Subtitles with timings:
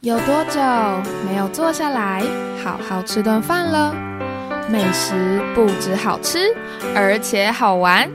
[0.00, 0.60] 有多久
[1.26, 2.22] 没有坐下来
[2.62, 3.92] 好好吃顿饭了？
[4.70, 6.54] 美食不止好吃，
[6.94, 8.08] 而且好玩。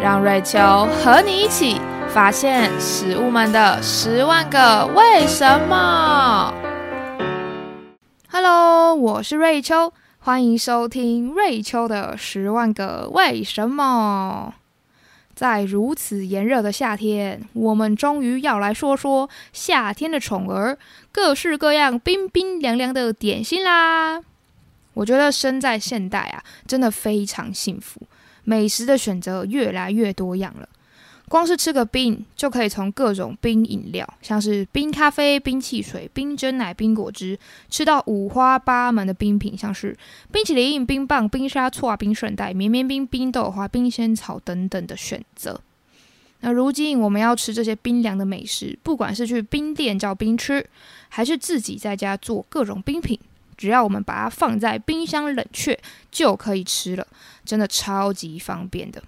[0.00, 0.58] 让瑞秋
[1.04, 1.78] 和你一起
[2.08, 6.54] 发现食物们的十万个为什么。
[8.30, 14.54] Hello，我是瑞秋，欢迎收听瑞秋的十万个为什么。
[15.34, 20.78] 在如此炎热的夏天，我们终于要来说说夏天的宠儿——
[21.12, 24.22] 各式各样冰冰凉凉的点心啦！
[24.94, 28.00] 我觉得生在现代啊，真的非常幸福，
[28.44, 30.68] 美食的选择越来越多样了。
[31.28, 37.38] 光是吃个冰，就可以从各种冰饮料，像是冰咖啡、冰汽水、冰真奶、冰果汁，
[37.70, 39.96] 吃到五花八门的冰品，像是
[40.30, 45.60] 冰淇淋、冰棒、冰沙搓、冰顺带、绵绵冰、冰豆花、冰仙草等等的选择。
[46.44, 50.68] 那如今我们要吃这些冰凉的美食，不管是去冰店叫冰吃，
[51.08, 53.18] 还是自己在家做各种冰品，
[53.56, 55.78] 只要我们把它放在冰箱冷却，
[56.10, 57.06] 就可以吃了，
[57.44, 59.02] 真的超级方便的。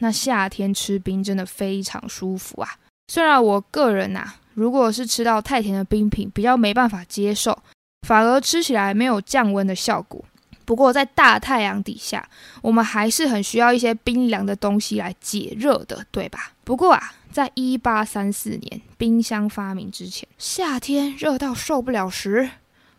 [0.00, 2.76] 那夏天吃冰真的非常舒服啊！
[3.08, 7.58] 虽然我个人呐，如果是吃到太甜的冰品，比较没办法接受，
[8.06, 10.22] 反而吃起来没有降温的效果。
[10.70, 12.28] 不过在大太阳底下，
[12.62, 16.52] 我们还是很需要一些冰凉的东西来解热的，对吧？
[16.62, 22.50] 不过啊，在一八三四年冰箱发明之前，夏天热到受不了时，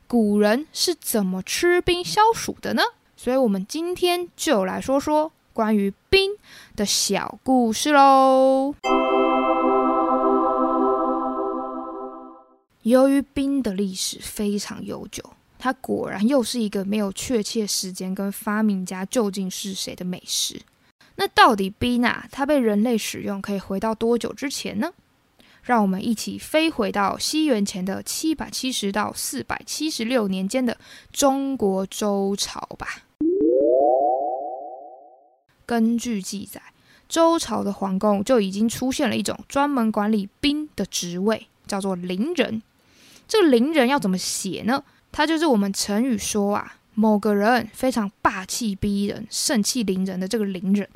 [0.05, 2.81] 古人是怎么吃冰消暑的呢？
[3.16, 5.31] 所以我们今天就来说说。
[5.53, 6.31] 关于冰
[6.75, 8.75] 的小故事喽。
[12.81, 15.23] 由于冰的历史非常悠久，
[15.64, 20.59] 它果然又是一个没有确切时间跟发明家究竟是谁的美食。
[21.17, 24.92] 那到底冰啊，它被人类使用可以回到多久之前呢？
[25.62, 30.76] 让我们一起飞回到西元前的七百七十到四百七十六年间的
[31.14, 33.04] 中国周朝吧。
[35.67, 36.60] 根据记载，
[37.08, 42.64] 周朝的皇宫就已经出现了一种专门管理兵的职位，叫做伶人。
[43.27, 44.83] 这个伶人要怎么写呢？
[45.11, 50.88] 他就是我们成语说啊，某个人非常霸气逼人、盛气凌人的这个凌人。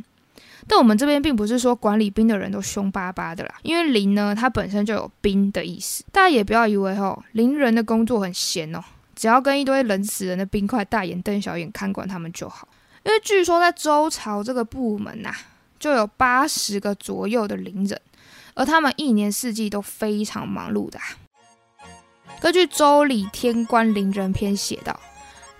[0.68, 6.04] 但我们这边并不是说管理兵的人都凶巴巴的啦，因为凌呢，它本身就有兵的意思。
[6.12, 8.84] 大家也不要以为吼，凌人的工作很闲哦，
[9.16, 12.68] 只要跟一堆冷死人的冰块大眼瞪小眼看管他们就好。
[13.04, 15.32] 因为据说在周朝这个部门呐，
[15.78, 18.02] 就有八十个左右的凌人，
[18.56, 21.00] 而他们一年四季都非常忙碌的。
[22.46, 25.00] 根据《周礼·天官伶人篇》写道：“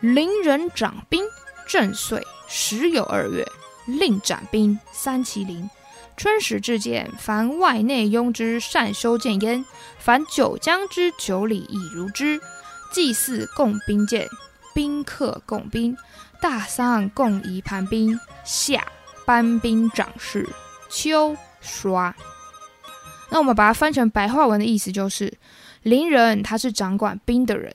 [0.02, 1.24] 伶人掌兵，
[1.68, 3.44] 正岁时有二月，
[3.88, 5.68] 令斩兵三麒麟。
[6.16, 9.66] 春时至见，凡外内庸之善修剑焉；
[9.98, 12.40] 凡九江之九里亦如之。
[12.92, 14.28] 祭祀共兵剑，
[14.76, 15.98] 宾客共兵。”
[16.40, 18.86] 大丧共仪盘兵，夏
[19.26, 20.48] 班兵长事，
[20.92, 22.16] 秋刷。
[23.32, 25.36] 那我们把它翻成白话文的意思就是，
[25.86, 27.72] 邻人他是掌管冰的人，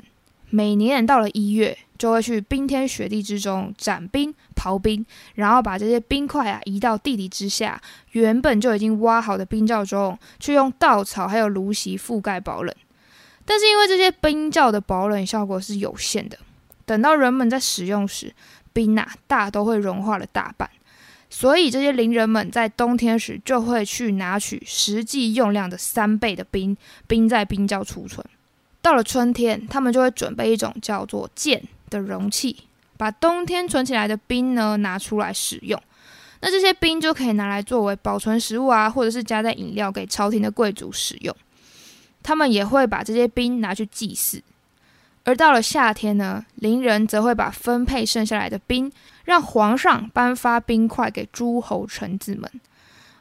[0.49, 5.07] 每年到了一月，就会去冰天雪地之中斩冰刨冰，
[5.37, 12.75] 然后把这些冰块啊移到地底之下，原本就已经挖好的冰窖中，去用稻草还有芦席覆盖保冷。
[13.45, 16.37] 但是因为这些冰窖的保冷效果是有限的，
[16.85, 18.35] 等到人们在使用时，
[18.73, 20.69] 冰啊，大都会融化了大半，
[21.33, 26.77] 所以这些邻人们在冬天时就会去拿取实际用量的三倍的冰，
[27.07, 28.27] 冰在冰窖储存。
[28.83, 32.65] 到了春天，他们就会准备一种叫做剑的容器，
[32.97, 35.81] 把冬天存起来的冰呢拿出来使用。
[36.41, 41.35] 那这些冰就可以拿来作为保存食物啊，或者是加在饮料给朝廷的贵族使用。
[42.23, 44.43] 他们也会把这些冰拿去祭祀。
[45.25, 48.91] 而到了夏天呢，邻人则会把分配剩下来的冰，
[49.25, 52.49] 让皇上颁发冰块给诸侯臣子们；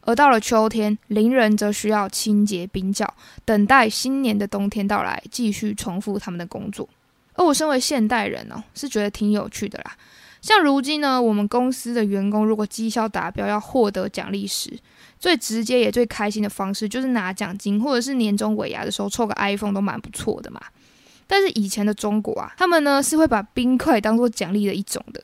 [0.01, 3.13] 而到了秋天，邻人则需要清洁冰窖，
[3.45, 6.87] 等待新年的冬天到来，继续重复他们的工作。
[7.33, 9.95] 而我身为现代人哦，是觉得挺有趣的啦。
[10.41, 14.71] 像如今呢，我们公司的员工如果绩效达标要获得奖励时，
[15.19, 20.61] 最直接也最开心的方式就是拿奖金，或者是年终尾牙的时候抽个 iPhone 都蛮不错的嘛。
[21.27, 25.21] 但是以前的中国啊，他们呢是会把冰块当做奖励的一种的。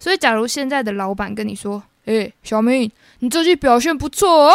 [0.00, 4.52] 所以，假如现在的老板跟你说：“哎，小明，你这季表现不错哦，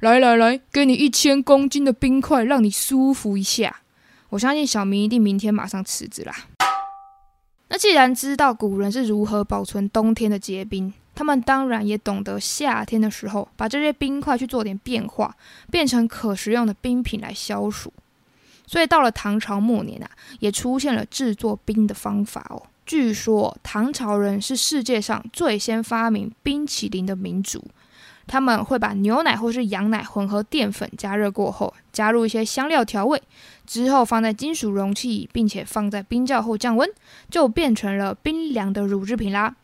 [0.00, 3.80] 来来来，给你一千公斤的冰块，让你舒服一下。”
[4.30, 6.34] 我相信小明一定明天马上辞职啦。
[7.68, 15.34] 那既然知道古人是如何保存冬天的结冰，他们当然也懂得夏天的时候把这些冰块去做点变化，
[15.70, 17.92] 变成可食用的冰品来消暑。
[18.66, 20.10] 所以到了唐朝末年啊，
[20.40, 22.62] 也出现了制作冰的方法哦。
[22.88, 27.62] 据说唐朝人是世界上最先发明冰淇淋的民族。
[28.26, 33.22] 他们会把牛奶或是羊奶混合淀粉加热过后，加入一些香料调味，
[33.66, 36.88] 之后放在金属容器，并且放在冰窖后降温，
[37.30, 39.54] 就变成了冰凉的乳制品啦。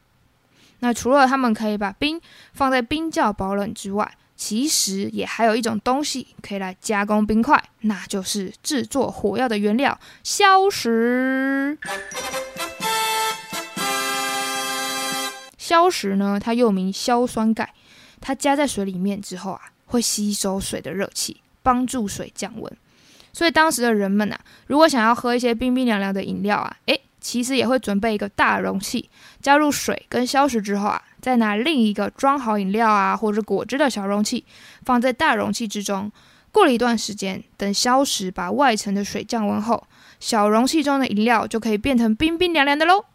[0.80, 2.20] 那除了他们可以把冰
[2.52, 11.78] 放在冰窖保冷之外，其实也还有一种东西可以来加工冰块，那就是制作火药的原料——硝石。
[15.64, 17.72] 硝石呢，它又名硝酸钙。
[18.20, 22.70] 它加在水里面之后啊，会吸收水的热气，帮助水降温。
[23.32, 29.08] 所以当时的人们啊，如果想要喝一些冰冰凉凉的饮料啊，诶，其实也会准备一个大容器，
[29.40, 34.44] 加入水跟消食之后啊，再拿另一个装好饮料啊或者果汁的小容器
[34.84, 36.12] 放在大容器之中。
[36.52, 39.82] 过了一段时间，等消食把外层的水降温后，
[40.20, 43.06] 小容器中的饮料就可以变成冰冰凉凉的喽。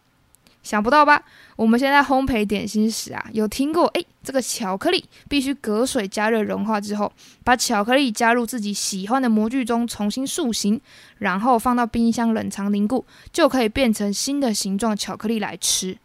[0.62, 1.22] 想不到吧？
[1.56, 7.10] 我们现在烘焙点心时啊，有听过诶，这个巧克力必须隔水加热融化之后，
[7.42, 10.80] 把巧克力加入自己喜欢的模具中重新塑形，
[11.18, 15.96] 然后放到冰箱冷藏凝固，就可以变成新的形状巧克力来吃。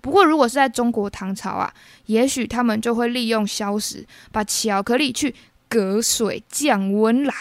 [0.00, 1.72] 不过如果是在中国唐朝啊，
[2.06, 5.32] 也许他们就会利用消石把巧克力去
[5.68, 7.34] 隔水降温啦。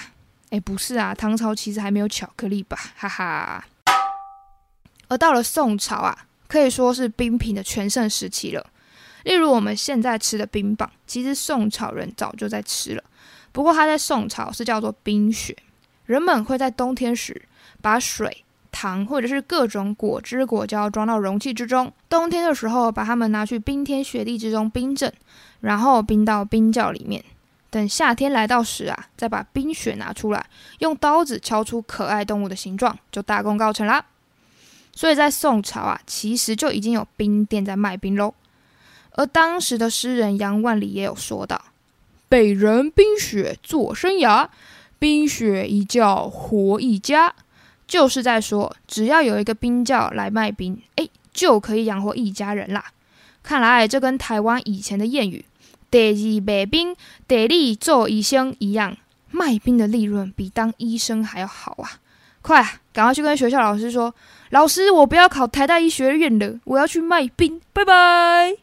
[0.51, 2.77] 诶，不是啊，唐朝其实还没有巧克力吧？
[2.95, 3.65] 哈哈。
[5.07, 6.25] 而到了宋朝啊。
[6.51, 8.65] 可以说是冰品的全盛时期了。
[9.23, 13.01] 例如我们现在吃的冰棒，其实宋朝人早就在吃了。
[13.53, 15.55] 不过它在宋朝是叫做冰雪。
[16.05, 17.41] 人们会在冬天时
[17.81, 25.13] 把水、糖或者是各种果汁、果胶装到容器之中，冬天的时候把它们拿去冰天雪地之中冰镇，
[25.61, 27.23] 然后冰到冰窖里面。
[27.69, 30.45] 等夏天来到时啊，再把冰雪拿出来，
[30.79, 34.03] 用刀子敲出可爱动物的形状，就大功告成啦。
[35.01, 38.35] 所以在宋朝啊，其实就已经有冰店在卖冰喽。
[39.13, 41.59] 而当时的诗人杨万里也有说到
[42.29, 44.49] ：“北人冰雪做生涯，
[44.99, 47.33] 冰雪一窖活一家。”
[47.87, 52.91] 就是在说，只要有一个冰窖来卖冰，哎，就可以养活一家人啦。
[53.41, 55.43] 看来这跟台湾以前的谚语
[55.89, 56.95] “得二卖冰，
[57.27, 58.95] 第二做医生”一样，
[59.31, 61.97] 卖冰的利润比当医生还要好啊！
[62.41, 62.61] 快，
[62.91, 64.13] 赶快去跟学校老师说。
[64.49, 68.53] 老师，我不要考台大医学院了，我要去卖冰，拜拜。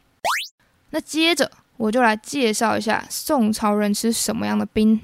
[0.91, 5.01] 那接着我就来介绍一下宋朝人吃什么样的冰。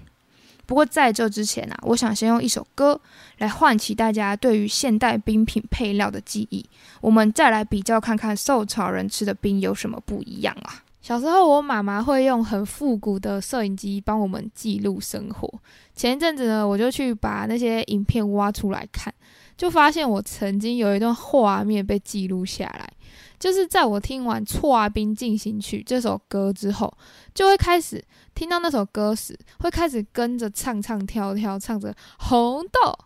[0.68, 3.02] 不过在这之前啊，我想先用一首歌
[3.40, 6.64] 来唤起大家对于现代冰品配料的记忆，
[7.02, 10.85] 我们再来比较看看宋朝人吃的冰有什么不一样啊。
[11.06, 15.48] 小时候，我妈妈会用很复古的摄影机帮我们记录生活。
[15.94, 19.14] 前一阵子呢，我就去把那些影片挖出来看。
[19.56, 22.92] 就发现我曾经有一段画面被记录下来，
[23.38, 26.92] 就是在我听完《错冰进行曲》这首歌之后，
[27.36, 28.04] 就会开始
[28.34, 32.98] 听到那首歌时，会开始跟着唱唱跳跳，唱着红豆、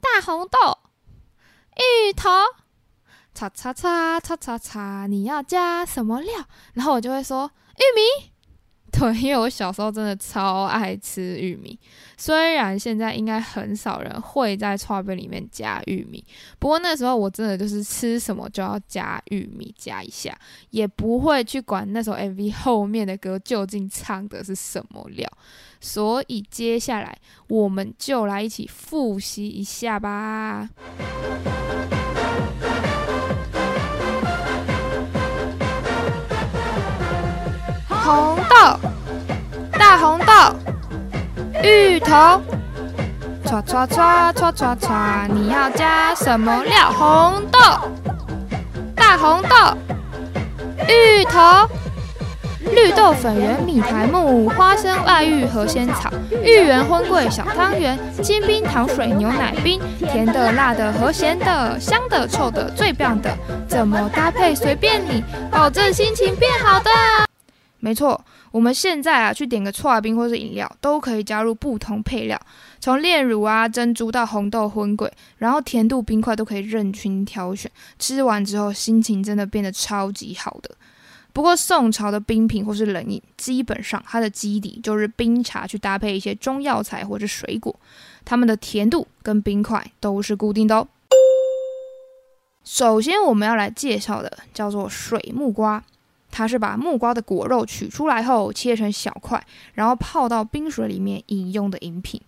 [0.00, 0.78] 大红豆、
[1.76, 2.30] 芋头，
[3.34, 6.32] 叉叉叉叉叉叉，你要加什么料？
[6.74, 8.30] 然后我就会说玉米。
[8.96, 11.76] 对，因为我小时候真的超爱吃玉米，
[12.16, 16.24] 虽然现在应该很少人会在串边里面加玉米，
[16.60, 20.32] 不过那时候我真的就是吃什么就要加玉米，加一下，
[20.70, 25.28] 也不会去管那首 MV 后面的歌究竟唱的是什么料。
[25.80, 30.70] 所以接下来我们就来一起复习一下吧。
[42.14, 42.40] 头，
[43.44, 46.92] 唰唰唰唰唰唰，你要加什么料？
[46.92, 47.58] 红豆、
[48.94, 49.56] 大红豆、
[50.88, 51.40] 芋头、
[52.72, 66.90] 绿豆粉圆、米苔木、花生、外芋、和仙草、芋圆、荤桂、小汤圆、清冰、糖水、牛奶冰，甜的、辣的和咸的，香的、臭的，最棒的，怎么搭配随便你，保证心情变好的。
[67.80, 68.18] 没错，
[68.54, 72.40] 我们现在啊去点个搓冰或是饮料，都可以加入不同配料，
[72.78, 77.68] 从炼乳啊、珍珠到红豆荤桂，然后甜度、冰块都可以任君挑选。
[77.98, 80.70] 吃完之后，心情真的变得超级好的。
[81.32, 87.74] 不过宋朝的冰品或是冷饮，基本上它的基底就是冰茶去搭配一些中药材或者水果，
[88.24, 90.86] 它们的甜度跟冰块都是固定的哦。
[92.62, 95.82] 首先我们要来介绍的叫做水木瓜。
[96.36, 99.40] 它是把木瓜的果肉取出来后切成小块，
[99.74, 102.20] 然后泡到冰水里面饮用的饮品。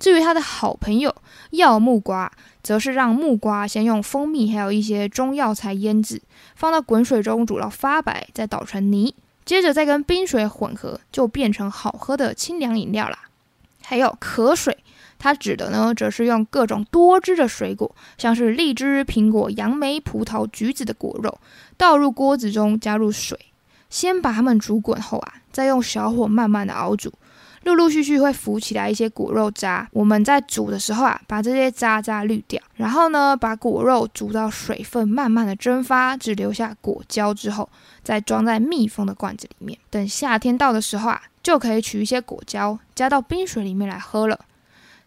[0.00, 1.14] 至于他的好朋友
[1.50, 6.20] 药木瓜，则是让木瓜先用蜂蜜还有一些中药材腌制，
[6.56, 13.28] 放到滚水中煮到发白，再捣成泥，接着再跟冰水混合，就变成好喝的清凉饮料啦。
[13.84, 14.76] 还有可水，
[15.20, 21.38] 它指的呢，则是用各种多汁的水果，像是荔枝、苹果、杨梅、葡萄、橘子的果肉，
[21.76, 23.38] 倒入锅子中，加入水，
[23.90, 27.12] 先把它们煮滚后啊，再用小火慢慢的熬煮。
[27.64, 37.68] 陆陆续续会浮起来一些果肉渣，我们在煮的时候啊，把这些渣渣滤掉，然后呢，把果肉煮到水分慢慢的蒸发，只留下果胶之后，
[38.02, 39.78] 再装在密封的罐子里面。
[39.90, 44.40] 等夏天到的时候啊，就可以取一些果胶，加到冰水里面来喝了。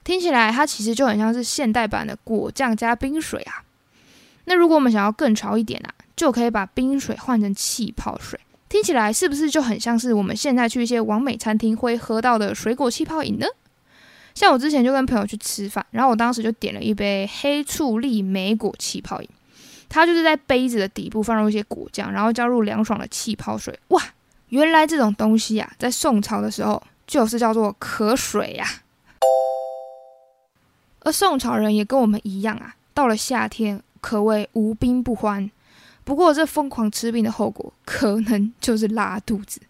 [0.04, 3.64] 听起来它其实就很像是现代版的果酱加冰水啊。
[4.46, 8.40] 那如果我们想要更潮一点啊，就可以把冰水换成气泡水。
[8.68, 13.46] 听起来是不是就很像是我们现在去一些完美餐厅会喝到的水果气泡饮呢？
[14.34, 19.30] 像我之前就跟朋友去吃饭，然后我当时就点了一杯黑醋栗莓果气泡饮，
[19.88, 23.78] 它就是在杯子的底部放入一些果酱，然后加入凉爽的气泡水。
[23.90, 24.02] 哇，
[24.50, 28.68] 原来这种东西啊，在宋朝的时候就是叫做可水呀。
[31.04, 35.50] 而宋朝人也跟我们一样啊，到了夏天可谓无冰不欢。
[36.04, 39.62] 不过，这疯狂吃冰的后果可能就是拉肚子，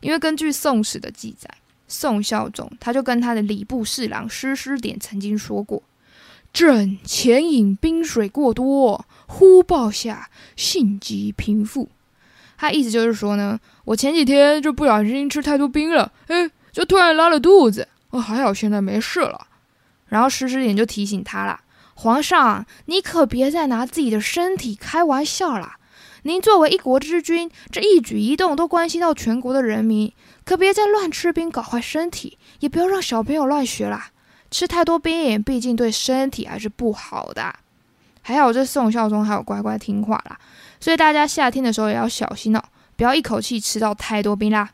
[0.00, 1.50] 因为根据《宋史》的记载，
[1.86, 5.82] 宋孝宗他就跟他的礼部侍郎施师典曾经说过
[6.52, 11.90] ：“朕前饮冰水过多，忽暴下，性急平复。”
[12.56, 17.86] 他意思就是说呢，我前几天就不小心吃太多冰了，哎，就突然拉了肚子。
[18.08, 19.46] 哦，还好现在没事了。
[20.08, 21.60] 然后施师典就提醒他了。
[21.94, 25.76] 皇上，你可别再拿自己的身体开玩笑啦！
[26.22, 30.12] 您作为一国之君，这一举一动都关系到全国的人民，
[30.44, 34.10] 可别再乱吃冰搞坏身体，也不要让小朋友乱学啦。
[34.50, 37.54] 吃太多冰，毕竟对身体还是不好的。
[38.22, 40.36] 还好这宋孝宗还有乖乖听话啦，
[40.80, 42.62] 所以大家夏天的时候也要小心哦，
[42.96, 44.70] 不要一口气吃到太多冰啦。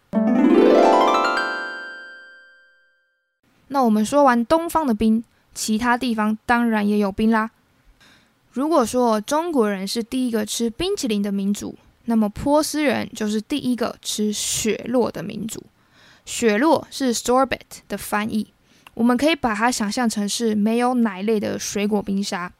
[3.72, 5.24] 那我们说完东方的冰。
[5.54, 7.50] 其他地方当然也有冰啦。
[8.52, 11.76] 如果说中国人是第一个吃冰淇淋的民族，
[12.06, 15.62] 那么波斯人就是第一个吃雪落的民族。
[16.24, 18.46] 雪落是 sorbet 的翻译，
[18.94, 22.50] 我们可以把它想象成是没有奶类的水果冰沙。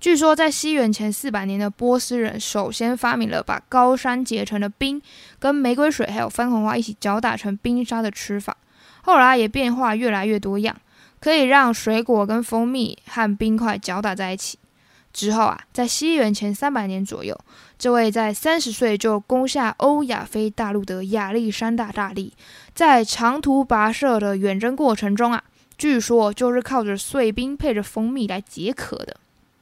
[0.00, 5.00] 据说在西元前四百年的波斯人首先发明了把高山结成的冰
[5.38, 8.56] 跟玫瑰水还有番红花一起搅打成冰沙的吃法，
[9.06, 10.76] 后来也变化越来越多样。
[11.18, 14.58] 可以让水果跟蜂蜜和冰块搅打在一起。
[15.12, 17.36] 之后啊，在西元前三百年左右，
[17.78, 22.34] 这位在三十岁就攻下欧亚非大陆的亚历山大大帝，
[22.74, 25.42] 在长途跋涉的远征过程中啊，
[25.78, 29.16] 据说就是靠着碎冰配着蜂蜜来解渴的。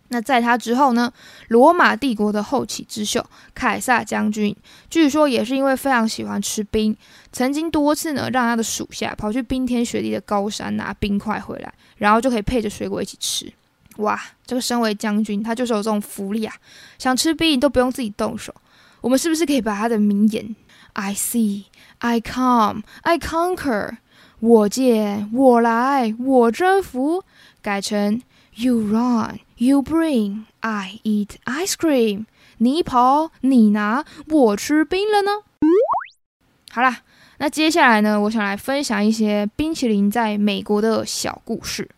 [0.09, 1.13] 那在他之后呢？
[1.49, 4.55] 罗马帝国的后起之秀凯撒将军，
[4.89, 6.97] 据说也是因为非常喜欢吃冰，
[7.33, 13.53] 曾经多次呢让他的属下跑去冰天雪地的高山拿冰块回来，然后就可以配着水果一起吃。
[13.97, 16.55] 哇，这个身为将军，他就是有这种福利啊！
[16.99, 18.55] 想吃冰都不用自己动手。
[19.01, 20.55] 我们是不是可以把他的名言
[20.95, 21.65] “I see,
[21.99, 23.99] I come, I conquer”，
[24.41, 27.23] 我见我来我征服，
[27.63, 28.21] 改成
[28.55, 29.39] “You run”。
[29.57, 32.27] You bring, I eat ice cream.
[32.59, 35.31] 你跑，你拿，我吃冰了呢。
[36.73, 37.03] 好啦，
[37.39, 41.89] 那接下来呢，我想来分享一些冰淇淋在美国的小故事。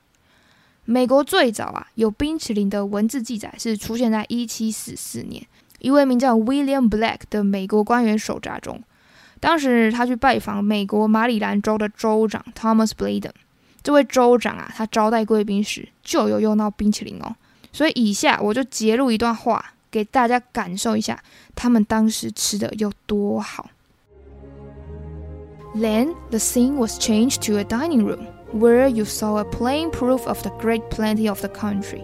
[0.85, 5.47] 美国最早啊有冰淇淋的文字记载是出现在一七四四年，
[5.79, 8.83] 一位名叫 William Black 的美国官员手札中。
[9.41, 13.33] 当时他去拜访美国马里兰州的州长 Thomas Bladen，
[13.83, 17.35] 这位州长啊，他招待贵宾时就有用到冰淇淋哦。
[17.76, 21.24] 所以以下我就截录一段话，给大家感受一下
[21.56, 23.70] 他们当时吃的有多好。
[25.76, 30.42] Then the scene was changed to a dining room, where you saw a plain proof of
[30.42, 32.04] the great plenty of the country.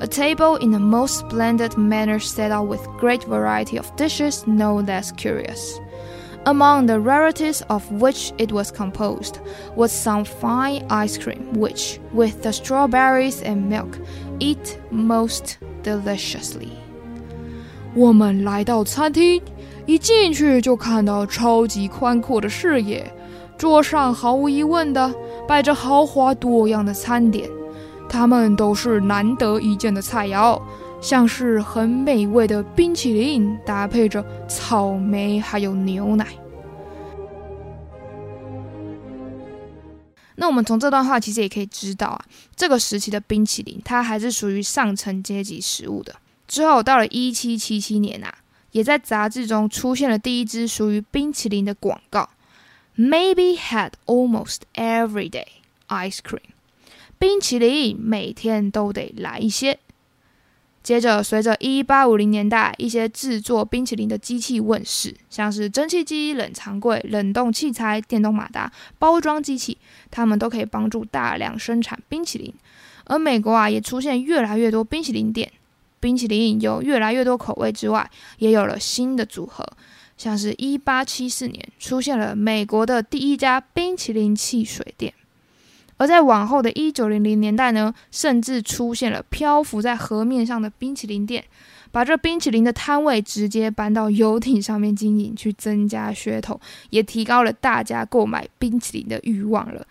[0.00, 4.80] A table in the most splendid manner set out with great variety of dishes no
[4.80, 5.78] less curious.
[6.46, 9.38] Among the rarities of which it was composed
[9.76, 13.96] was some fine ice cream, which, with the strawberries and milk,
[14.39, 15.53] eat most
[15.83, 16.69] deliciously。
[17.95, 19.41] 我们来到餐厅，
[19.85, 23.11] 一进去就看到超级宽阔的视野，
[23.57, 25.13] 桌上毫无疑问的
[25.47, 27.49] 摆着豪华多样的餐点，
[28.07, 30.61] 它们都是难得一见的菜肴，
[31.01, 36.27] 像是很美味的冰淇淋，搭配着草莓还有牛奶。
[40.39, 46.15] 那我们从这段话其实也可以知道啊，这个时期的冰淇淋它还是属于上层阶级食物的。
[46.47, 48.33] 之后到了一七七七年啊，
[48.71, 52.29] 也在杂志中出现了第一支属于冰淇淋的广告
[52.97, 55.45] ，Maybe had almost every day
[55.89, 56.49] ice cream，
[57.19, 59.77] 冰淇淋每天都得来一些。
[60.81, 69.77] 接着，随着一八五零年代一些制作冰淇淋的机器问世，像是蒸汽机、冷藏柜、冷冻器材、电动马达、包装机器，
[70.09, 72.51] 它们都可以帮助大量生产冰淇淋。
[73.03, 75.51] 而美国啊，也出现越来越多冰淇淋店，
[75.99, 79.65] 冰淇淋有越来越多口味之外，也有了新的组合，
[80.17, 85.13] 像是一八七四年出现了美国的第一家冰淇淋汽水店。
[85.99, 91.43] 而在往后的一九零零年代呢，甚至出现了漂浮在河面上的冰淇淋店，
[91.91, 96.57] 把这冰淇淋的摊位直接搬到游艇上面经营，去增加噱头，
[96.89, 99.85] 也提高了大家购买冰淇淋的欲望了。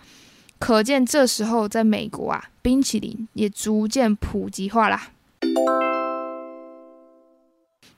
[0.59, 5.11] 可见这时候在美国啊，冰淇淋也逐渐普及化啦。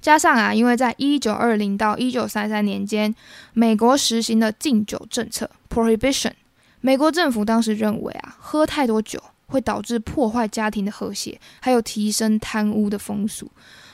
[0.01, 3.15] 加上啊，因为在一九二零到一九三三年间，
[3.53, 6.33] 美国实行的禁酒政策 （prohibition）。
[6.81, 13.51] 美国政府当时认为啊，喝太多酒会导致破坏家庭的和谐，还有提升贪污的风俗，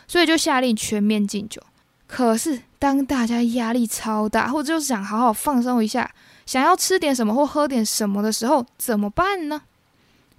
[0.07, 1.63] 所以就下令全面禁酒。
[2.07, 6.09] 可是当大家压力超大，或者就是想好好放松一下，
[6.47, 9.63] 想要吃点什么或喝点什么的时候，怎么办呢？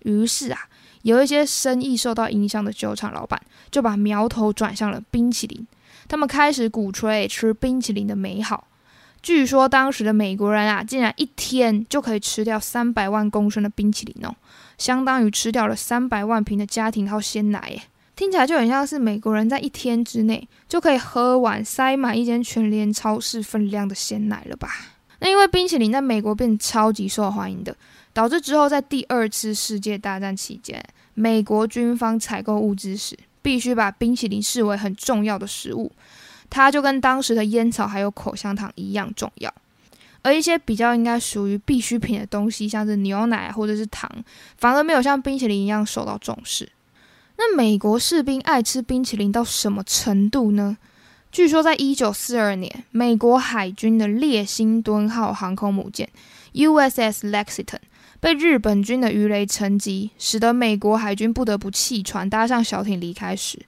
[0.03, 0.69] 于是啊，
[1.01, 5.67] 有一些生意受到影响的酒厂老板就把苗头转向了冰淇淋，
[6.07, 8.67] 他们开始鼓吹吃冰淇淋的美好。
[9.21, 14.33] 据说当时的美国人啊，竟然一天就可以吃掉三百万公升的冰淇淋哦，
[14.77, 17.81] 相当于吃掉了三百万瓶的家庭号鲜奶耶！
[18.15, 24.69] 听起来就很像是美国人在一天之内就可以喝完塞满一间全联超市分量的鲜奶了吧？
[25.19, 27.75] 那因为冰淇淋在美国变超级受欢迎的，
[28.13, 30.83] 导致之后在第二次世界大战期间，
[31.15, 35.91] 美国军方采购物资时，必须把冰淇淋视为很重要的食物。
[36.49, 39.53] 它就跟当时的烟草还有口香糖一样重要，
[40.21, 44.09] 而一些比较应该属于必需品的东西，像是牛奶或者是糖，
[44.57, 46.69] 反而没有像冰淇淋一样受到重视。
[47.37, 50.77] 那美国士兵爱吃冰淇淋到什么程度呢？
[51.31, 56.09] 据说，在一九四二年，美国海军的列辛敦号航空母舰
[56.53, 57.79] USS Lexington
[58.19, 63.59] 被日本军的鱼雷沉击，使得美国海军不得不弃船，搭上小艇离开时。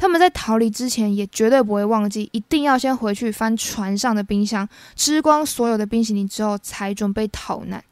[0.00, 7.84] 他们在逃离之前也绝对不会忘记，一定要先回去翻船上的冰箱，吃光所有的冰淇淋之后才准备逃难。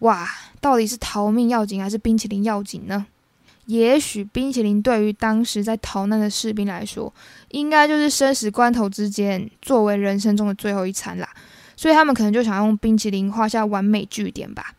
[0.00, 0.28] 哇，
[0.60, 3.06] 到底是逃命要紧还是冰淇淋要紧呢？
[3.64, 7.10] 也许冰淇淋对于当时在逃难的士兵来说，
[7.52, 11.26] 应该就是生死关头之间作为人生中的最后一餐啦，
[11.74, 14.74] 所以他们可能就想用冰淇淋画下完美句点吧。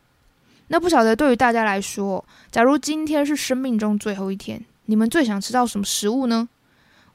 [0.68, 4.64] 那不晓得对于大家来说，假如今天是生命中最后一天。
[4.92, 6.50] 你们最想吃到什么食物呢？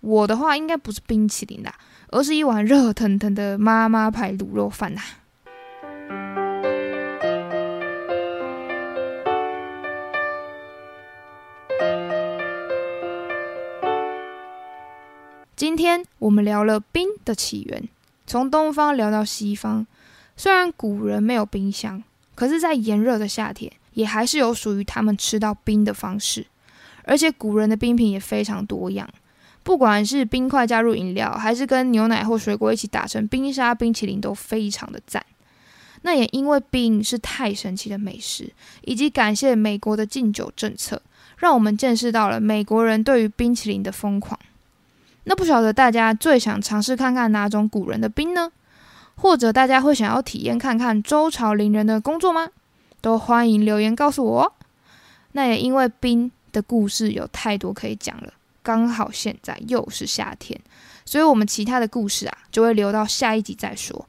[0.00, 1.74] 我的话应该不是冰淇淋啦，
[2.08, 5.02] 而是一碗热腾腾的妈妈牌卤肉饭呐。
[15.54, 17.86] 今天我们聊了冰的起源，
[18.26, 19.86] 从东方聊到西方。
[20.34, 22.02] 虽然古人没有冰箱，
[22.34, 26.46] 可是，在炎热的夏天，也还是有属于他们吃到冰的方式。
[27.06, 29.08] 而且古人的冰品也非常多样，
[29.62, 35.24] 不管是冰块加入饮料，还是跟牛奶或水果一起打成冰沙冰淇淋，都非常的赞。
[36.02, 41.00] 那也因为冰是太神奇的美食，以及感谢美国的禁酒政策，
[41.38, 44.38] 让我们见识到了美国人对于冰淇淋的疯狂。
[45.24, 48.50] 那不晓得大家最想尝试看看哪种古人的冰呢？
[49.16, 52.48] 或者大家会想要体验看看周朝伶人的工作吗？
[53.00, 54.52] 都欢迎留言告诉我哦。
[55.32, 56.30] 那也因为冰。
[56.56, 60.58] 的故事有太多可以讲了，刚好现在又是夏天，
[61.04, 64.08] 所以我们其他的故事啊就会留到下一集再说。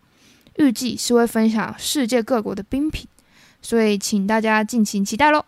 [0.55, 3.05] 预计是会分享世界各国的冰品，
[3.62, 5.43] 所以请大家敬请期待喽。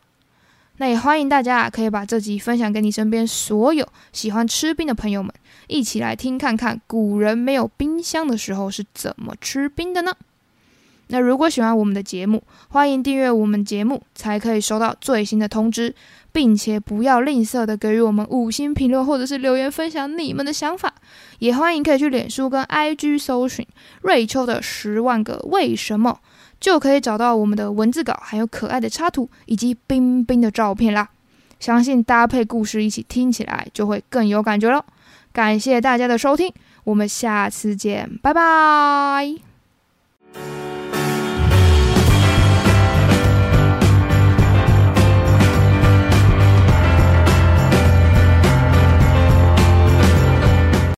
[0.75, 5.33] 那也欢迎大家可以把这集分享给你身边所有喜欢吃冰的朋友们，
[5.67, 10.13] 一起来听看看古人没有冰箱的时候是怎么吃冰的呢？
[11.09, 15.93] 那如果喜欢我们的节目，欢迎订阅我们节目，才可以收到最新的通知。
[16.31, 20.93] 并且不要吝啬的给予我们五星评论，或者是留言分享你们的想法。
[21.39, 23.65] 也欢迎可以去脸书跟 IG 搜寻
[24.03, 26.19] 瑞秋的十万个为什么，
[26.59, 31.09] 就可以找到我们的文字稿，还有可爱的插图以及冰冰的照片啦。
[31.59, 34.85] 相信搭配故事一起听起来就会更有感觉喽。
[35.33, 39.35] 感谢大家的收听，我们下次见，拜拜。